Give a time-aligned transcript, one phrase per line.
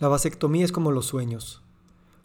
[0.00, 1.60] La vasectomía es como los sueños.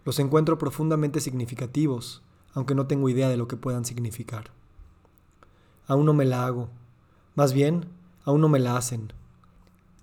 [0.05, 2.21] Los encuentro profundamente significativos,
[2.53, 4.51] aunque no tengo idea de lo que puedan significar.
[5.85, 6.69] Aún no me la hago.
[7.35, 7.87] Más bien,
[8.23, 9.11] aún no me la hacen.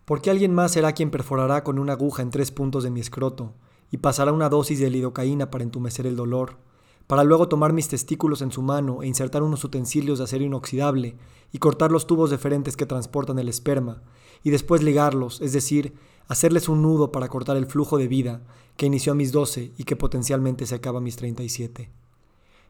[0.04, 3.54] Porque alguien más será quien perforará con una aguja en tres puntos de mi escroto
[3.90, 6.58] y pasará una dosis de lidocaína para entumecer el dolor,
[7.06, 11.16] para luego tomar mis testículos en su mano e insertar unos utensilios de acero inoxidable
[11.52, 14.02] y cortar los tubos deferentes que transportan el esperma,
[14.42, 15.94] y después ligarlos, es decir,
[16.28, 18.42] hacerles un nudo para cortar el flujo de vida
[18.76, 21.90] que inició a mis 12 y que potencialmente se acaba a mis 37.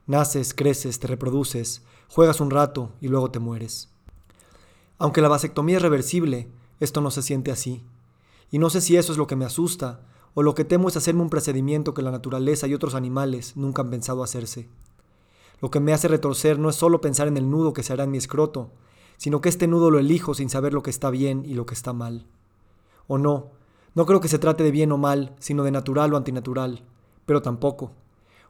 [0.07, 3.89] Naces, creces, te reproduces, juegas un rato y luego te mueres.
[4.99, 6.49] Aunque la vasectomía es reversible,
[6.81, 7.85] esto no se siente así.
[8.51, 10.01] Y no sé si eso es lo que me asusta,
[10.35, 13.83] o lo que temo es hacerme un procedimiento que la naturaleza y otros animales nunca
[13.83, 14.69] han pensado hacerse.
[15.61, 18.05] Lo que me hace retorcer no es solo pensar en el nudo que se hará
[18.05, 18.71] en mi escroto,
[19.17, 21.75] sino que este nudo lo elijo sin saber lo que está bien y lo que
[21.75, 22.27] está mal.
[23.07, 23.51] O no,
[23.95, 26.83] no creo que se trate de bien o mal, sino de natural o antinatural,
[27.27, 27.93] pero tampoco.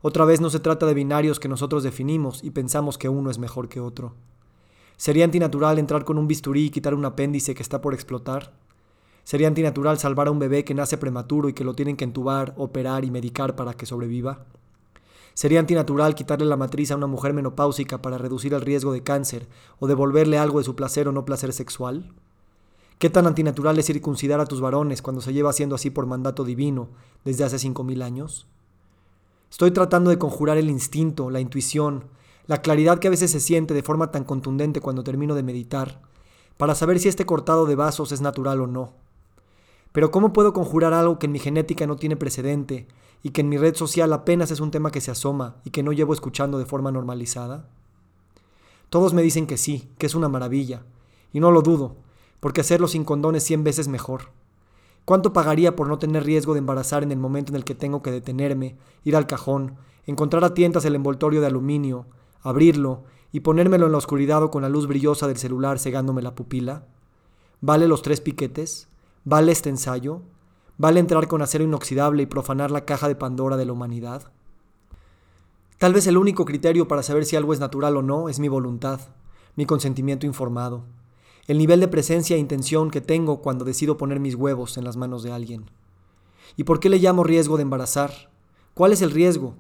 [0.01, 3.39] Otra vez no se trata de binarios que nosotros definimos y pensamos que uno es
[3.39, 4.15] mejor que otro.
[4.97, 8.53] ¿Sería antinatural entrar con un bisturí y quitar un apéndice que está por explotar?
[9.25, 12.55] ¿Sería antinatural salvar a un bebé que nace prematuro y que lo tienen que entubar,
[12.57, 14.45] operar y medicar para que sobreviva?
[15.35, 19.49] ¿Sería antinatural quitarle la matriz a una mujer menopáusica para reducir el riesgo de cáncer
[19.79, 22.13] o devolverle algo de su placer o no placer sexual?
[23.03, 26.45] ¿Qué tan antinatural es circuncidar a tus varones cuando se lleva haciendo así por mandato
[26.45, 26.91] divino
[27.25, 28.47] desde hace cinco mil años?
[29.51, 32.05] Estoy tratando de conjurar el instinto, la intuición,
[32.47, 36.01] la claridad que a veces se siente de forma tan contundente cuando termino de meditar,
[36.57, 38.93] para saber si este cortado de vasos es natural o no.
[39.91, 42.87] Pero ¿cómo puedo conjurar algo que en mi genética no tiene precedente
[43.21, 45.83] y que en mi red social apenas es un tema que se asoma y que
[45.83, 47.69] no llevo escuchando de forma normalizada?
[48.91, 50.85] Todos me dicen que sí, que es una maravilla,
[51.33, 51.97] y no lo dudo,
[52.43, 54.31] porque hacerlo sin condones cien veces mejor.
[55.05, 58.03] ¿Cuánto pagaría por no tener riesgo de embarazar en el momento en el que tengo
[58.03, 59.77] que detenerme, ir al cajón,
[60.07, 62.05] encontrar a tientas el envoltorio de aluminio,
[62.41, 66.35] abrirlo y ponérmelo en la oscuridad o con la luz brillosa del celular cegándome la
[66.35, 66.85] pupila?
[67.61, 68.89] ¿Vale los tres piquetes?
[69.25, 70.23] ¿Vale este ensayo?
[70.79, 74.33] ¿Vale entrar con acero inoxidable y profanar la caja de Pandora de la humanidad?
[75.79, 78.49] Tal vez el único criterio para saber si algo es natural o no es mi
[78.49, 78.99] voluntad,
[79.55, 80.83] mi consentimiento informado,
[81.47, 84.97] el nivel de presencia e intención que tengo cuando decido poner mis huevos en las
[84.97, 85.71] manos de alguien.
[86.57, 88.31] ¿Y por qué le llamo riesgo de embarazar?
[88.75, 89.55] ¿Cuál es el riesgo?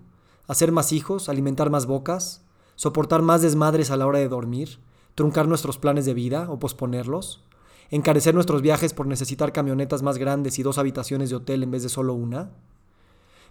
[0.46, 1.28] ¿Hacer más hijos?
[1.28, 2.44] ¿Alimentar más bocas?
[2.76, 4.78] ¿Soportar más desmadres a la hora de dormir?
[5.14, 7.44] ¿Truncar nuestros planes de vida o posponerlos?
[7.92, 11.82] encarecer nuestros viajes por necesitar camionetas más grandes y dos habitaciones de hotel en vez
[11.82, 12.50] de solo una?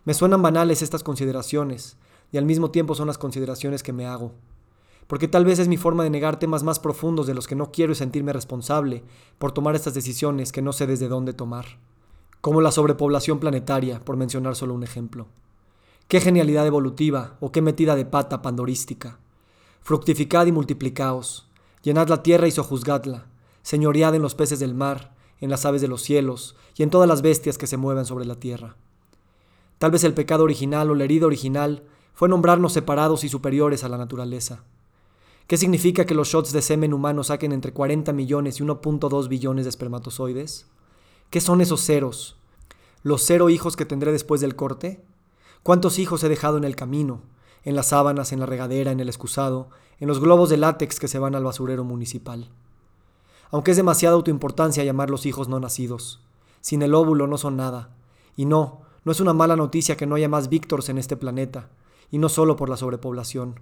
[0.04, 1.96] Me suenan banales estas consideraciones,
[2.32, 4.32] y al mismo tiempo son las consideraciones que me hago.
[5.12, 7.70] Porque tal vez es mi forma de negar temas más profundos de los que no
[7.70, 9.04] quiero y sentirme responsable
[9.40, 11.66] por tomar estas decisiones que no sé desde dónde tomar.
[12.40, 15.28] Como la sobrepoblación planetaria, por mencionar solo un ejemplo.
[16.08, 19.20] Qué genialidad evolutiva o qué metida de pata pandorística.
[19.82, 21.50] Fructificad y multiplicaos,
[21.84, 23.26] llenad la tierra y sojuzgadla,
[23.64, 27.10] señoread en los peces del mar, en las aves de los cielos y en todas
[27.10, 28.78] las bestias que se muevan sobre la tierra.
[29.78, 31.84] Tal vez el pecado original o la herida original
[32.14, 34.64] fue nombrarnos separados y superiores a la naturaleza.
[35.52, 39.66] ¿Qué significa que los shots de semen humano saquen entre 40 millones y 1.2 billones
[39.66, 40.66] de espermatozoides?
[41.30, 42.38] ¿Qué son esos ceros?
[43.04, 45.04] ¿Los cero hijos que tendré después del corte?
[45.62, 47.24] ¿Cuántos hijos he dejado en el camino?
[47.66, 49.68] En las sábanas, en la regadera, en el excusado,
[50.00, 52.50] en los globos de látex que se van al basurero municipal
[53.54, 56.22] aunque es demasiada autoimportancia llamarlos hijos no nacidos.
[56.62, 57.90] Sin el óvulo no son nada.
[58.38, 61.68] Y no, no es una mala noticia que no haya más Víctors en este planeta,
[62.10, 63.60] y no solo por la sobrepoblación.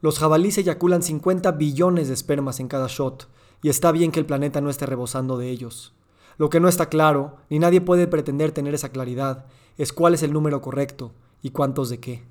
[0.00, 3.28] Los jabalíes eyaculan 50 billones de espermas en cada shot,
[3.62, 5.92] y está bien que el planeta no esté rebosando de ellos.
[6.38, 9.44] Lo que no está claro, ni nadie puede pretender tener esa claridad,
[9.76, 11.12] es cuál es el número correcto
[11.42, 12.22] y cuántos de qué.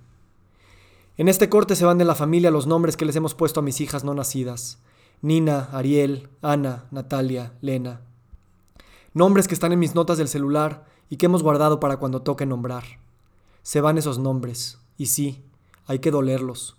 [1.16, 3.64] En este corte se van de la familia los nombres que les hemos puesto a
[3.64, 4.80] mis hijas no nacidas.
[5.22, 8.02] Nina, Ariel, Ana, Natalia, Lena.
[9.14, 12.46] Nombres que están en mis notas del celular y que hemos guardado para cuando toque
[12.46, 12.86] nombrar.
[13.62, 15.44] Se van esos nombres, y sí,
[15.86, 16.79] hay que dolerlos.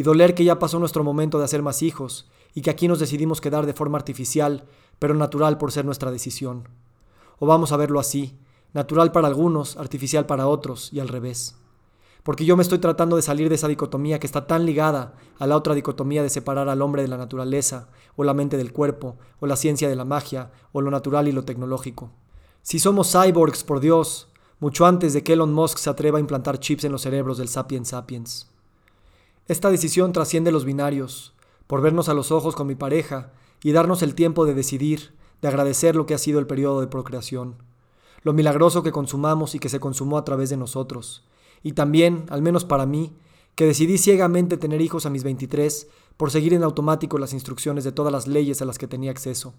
[0.00, 3.00] Y doler que ya pasó nuestro momento de hacer más hijos, y que aquí nos
[3.00, 4.64] decidimos quedar de forma artificial,
[4.98, 6.70] pero natural por ser nuestra decisión.
[7.38, 8.38] O vamos a verlo así,
[8.72, 11.54] natural para algunos, artificial para otros, y al revés
[12.22, 15.46] porque yo me estoy tratando de salir de esa dicotomía que está tan ligada a
[15.46, 19.16] la otra dicotomía de separar al hombre de la naturaleza, o la mente del cuerpo,
[19.38, 22.10] o la ciencia de la magia, o lo natural y lo tecnológico.
[22.62, 24.28] Si somos cyborgs, por Dios,
[24.60, 27.48] mucho antes de que Elon Musk se atreva a implantar chips en los cerebros del
[27.48, 28.50] sapiens sapiens.
[29.50, 31.34] Esta decisión trasciende los binarios,
[31.66, 33.32] por vernos a los ojos con mi pareja
[33.64, 35.12] y darnos el tiempo de decidir,
[35.42, 37.56] de agradecer lo que ha sido el periodo de procreación.
[38.22, 41.24] lo milagroso que consumamos y que se consumó a través de nosotros.
[41.64, 43.16] Y también, al menos para mí,
[43.56, 47.90] que decidí ciegamente tener hijos a mis 23 por seguir en automático las instrucciones de
[47.90, 49.54] todas las leyes a las que tenía acceso,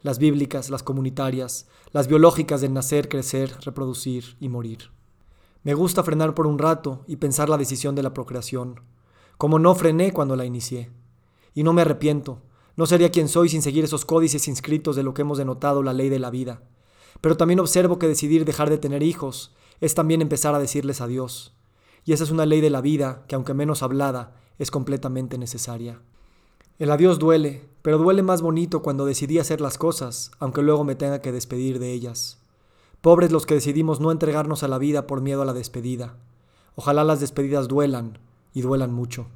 [0.00, 4.92] las bíblicas, las comunitarias, las biológicas del nacer, crecer, reproducir y morir.
[5.62, 8.80] Me gusta frenar por un rato y pensar la decisión de la procreación,
[9.38, 10.90] como no frené cuando la inicié.
[11.54, 12.42] Y no me arrepiento,
[12.76, 15.92] no sería quien soy sin seguir esos códices inscritos de lo que hemos denotado la
[15.92, 16.62] ley de la vida.
[17.20, 21.54] Pero también observo que decidir dejar de tener hijos es también empezar a decirles adiós.
[22.04, 26.00] Y esa es una ley de la vida que, aunque menos hablada, es completamente necesaria.
[26.78, 30.94] El adiós duele, pero duele más bonito cuando decidí hacer las cosas, aunque luego me
[30.94, 32.42] tenga que despedir de ellas.
[33.00, 36.16] Pobres los que decidimos no entregarnos a la vida por miedo a la despedida.
[36.74, 38.18] Ojalá las despedidas duelan,
[38.56, 39.26] y duelan mucho.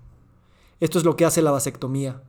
[0.81, 2.23] Esto es lo que hace la vasectomía.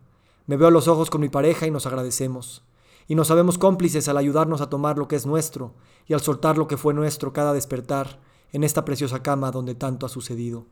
[0.45, 2.65] Me veo a los ojos con mi pareja y nos agradecemos.
[3.07, 5.73] Y nos sabemos cómplices al ayudarnos a tomar lo que es nuestro
[6.05, 8.19] y al soltar lo que fue nuestro cada despertar
[8.51, 10.65] en esta preciosa cama donde tanto ha sucedido.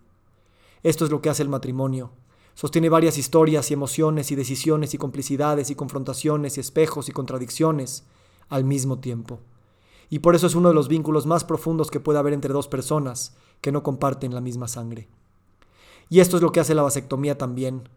[0.84, 2.12] Esto es lo que hace el matrimonio.
[2.54, 8.04] Sostiene varias historias y emociones y decisiones y complicidades y confrontaciones y espejos y contradicciones
[8.50, 9.40] al mismo tiempo.
[10.10, 12.68] Y por eso es uno de los vínculos más profundos que puede haber entre dos
[12.68, 15.08] personas que no comparten la misma sangre.
[16.10, 17.88] Y esto es lo que hace la vasectomía también.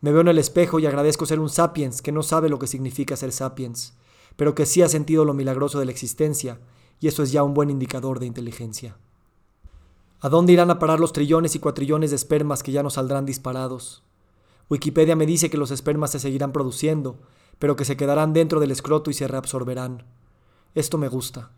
[0.00, 2.66] Me veo en el espejo y agradezco ser un sapiens que no sabe lo que
[2.66, 3.94] significa ser sapiens,
[4.34, 6.58] pero que sí ha sentido lo milagroso de la existencia,
[6.98, 8.96] y eso es ya un buen indicador de inteligencia.
[10.20, 13.26] ¿A dónde irán a parar los trillones y cuatrillones de espermas que ya no saldrán
[13.26, 14.02] disparados?
[14.68, 17.20] Wikipedia me dice que los espermas se seguirán produciendo,
[17.60, 20.04] pero que se quedarán dentro del escroto y se reabsorberán.
[20.74, 21.52] Esto me gusta.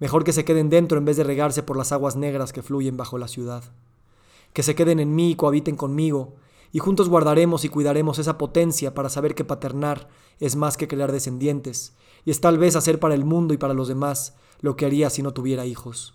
[0.00, 2.96] Mejor que se queden dentro en vez de regarse por las aguas negras que fluyen
[2.96, 3.64] bajo la ciudad
[4.54, 6.36] que se queden en mí y cohabiten conmigo,
[6.72, 10.08] y juntos guardaremos y cuidaremos esa potencia para saber que paternar
[10.40, 13.74] es más que crear descendientes, y es tal vez hacer para el mundo y para
[13.74, 16.14] los demás lo que haría si no tuviera hijos.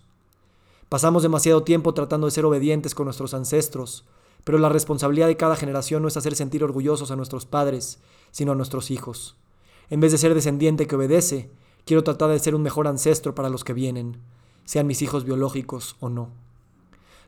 [0.88, 4.04] Pasamos demasiado tiempo tratando de ser obedientes con nuestros ancestros,
[4.42, 8.00] pero la responsabilidad de cada generación no es hacer sentir orgullosos a nuestros padres,
[8.32, 9.36] sino a nuestros hijos.
[9.90, 11.50] En vez de ser descendiente que obedece,
[11.84, 14.18] quiero tratar de ser un mejor ancestro para los que vienen,
[14.64, 16.30] sean mis hijos biológicos o no.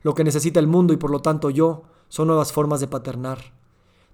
[0.02, 3.52] Lo que necesita el mundo y por lo tanto yo son nuevas formas de paternar.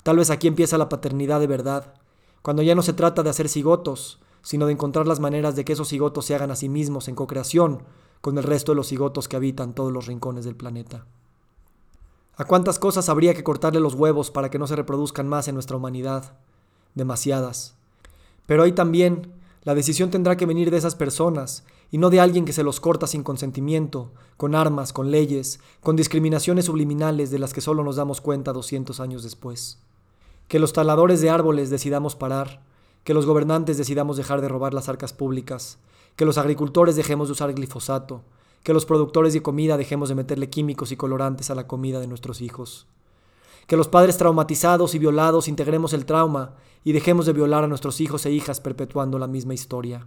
[0.02, 1.94] Tal vez aquí empieza la paternidad de verdad,
[2.42, 5.72] cuando ya no se trata de hacer cigotos, sino de encontrar las maneras de que
[5.72, 7.82] esos cigotos se hagan a sí mismos en cocreación
[8.20, 11.06] con el resto de los cigotos que habitan todos los rincones del planeta.
[12.36, 15.54] ¿A cuántas cosas habría que cortarle los huevos para que no se reproduzcan más en
[15.54, 16.34] nuestra humanidad?
[16.94, 17.74] Demasiadas.
[18.46, 19.32] Pero hay también
[19.62, 22.80] la decisión tendrá que venir de esas personas y no de alguien que se los
[22.80, 27.96] corta sin consentimiento, con armas, con leyes, con discriminaciones subliminales de las que solo nos
[27.96, 29.78] damos cuenta 200 años después.
[30.46, 32.62] Que los taladores de árboles decidamos parar,
[33.04, 35.78] que los gobernantes decidamos dejar de robar las arcas públicas,
[36.14, 38.22] que los agricultores dejemos de usar glifosato,
[38.62, 42.06] que los productores de comida dejemos de meterle químicos y colorantes a la comida de
[42.06, 42.86] nuestros hijos.
[43.68, 46.54] Que los padres traumatizados y violados integremos el trauma
[46.84, 50.06] y dejemos de violar a nuestros hijos e hijas perpetuando la misma historia.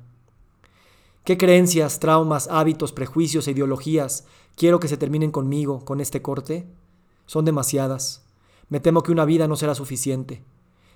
[1.23, 4.25] ¿Qué creencias, traumas, hábitos, prejuicios e ideologías
[4.55, 6.67] quiero que se terminen conmigo, con este corte?
[7.27, 8.25] Son demasiadas.
[8.69, 10.43] Me temo que una vida no será suficiente.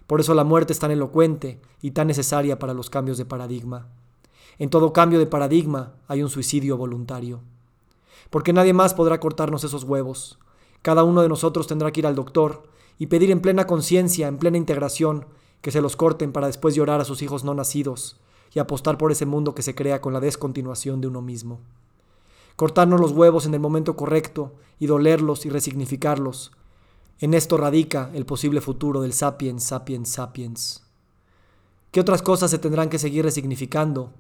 [0.08, 3.90] Por eso la muerte es tan elocuente y tan necesaria para los cambios de paradigma.
[4.58, 7.42] En todo cambio de paradigma hay un suicidio voluntario.
[8.32, 10.40] Porque nadie más podrá cortarnos esos huevos.
[10.86, 12.62] Cada uno de nosotros tendrá que ir al doctor
[13.00, 15.26] y pedir en plena conciencia, en plena integración,
[15.62, 18.18] que se los corten para después llorar a sus hijos no nacidos
[18.54, 21.60] y apostar por ese mundo que se crea con la descontinuación de uno mismo.
[22.56, 26.52] Cortarnos los huevos en el momento correcto y dolerlos y resignificarlos.
[27.18, 30.84] En esto radica el posible futuro del sapiens, sapiens, sapiens.
[31.90, 34.12] ¿Qué otras cosas se tendrán que seguir resignificando?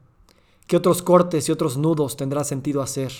[0.65, 3.12] ¿Qué otros cortes y otros nudos tendrá sentido hacer?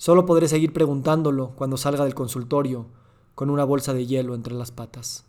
[0.00, 2.86] Solo podré seguir preguntándolo cuando salga del consultorio
[3.34, 5.26] con una bolsa de hielo entre las patas.